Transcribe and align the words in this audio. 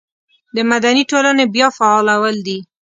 د 0.55 0.57
مدني 0.71 1.03
ټولنې 1.11 1.45
بیا 1.53 1.67
فعالول 1.77 2.35
دي. 2.47 2.59